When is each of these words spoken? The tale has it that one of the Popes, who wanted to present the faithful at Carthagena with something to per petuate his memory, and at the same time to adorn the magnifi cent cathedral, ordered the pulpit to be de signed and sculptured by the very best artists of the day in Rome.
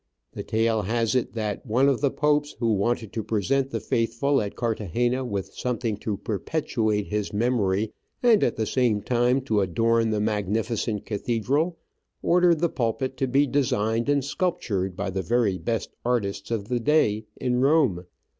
The 0.33 0.41
tale 0.41 0.81
has 0.81 1.13
it 1.13 1.33
that 1.33 1.63
one 1.63 1.87
of 1.87 2.01
the 2.01 2.09
Popes, 2.09 2.55
who 2.59 2.73
wanted 2.73 3.13
to 3.13 3.23
present 3.23 3.69
the 3.69 3.79
faithful 3.79 4.41
at 4.41 4.55
Carthagena 4.55 5.23
with 5.23 5.53
something 5.53 5.95
to 5.97 6.17
per 6.17 6.39
petuate 6.39 7.09
his 7.09 7.31
memory, 7.31 7.93
and 8.23 8.43
at 8.43 8.55
the 8.55 8.65
same 8.65 9.03
time 9.03 9.41
to 9.41 9.61
adorn 9.61 10.09
the 10.09 10.17
magnifi 10.19 10.75
cent 10.79 11.05
cathedral, 11.05 11.77
ordered 12.23 12.61
the 12.61 12.69
pulpit 12.69 13.15
to 13.17 13.27
be 13.27 13.45
de 13.45 13.63
signed 13.63 14.09
and 14.09 14.25
sculptured 14.25 14.95
by 14.95 15.11
the 15.11 15.21
very 15.21 15.59
best 15.59 15.91
artists 16.03 16.49
of 16.49 16.67
the 16.67 16.79
day 16.79 17.27
in 17.35 17.61
Rome. 17.61 18.07